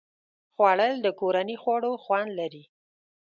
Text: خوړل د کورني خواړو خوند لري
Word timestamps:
خوړل 0.53 0.93
د 1.01 1.07
کورني 1.19 1.55
خواړو 1.61 1.91
خوند 2.03 2.29
لري 2.39 2.63